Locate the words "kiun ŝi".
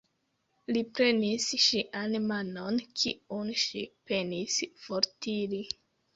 3.03-3.83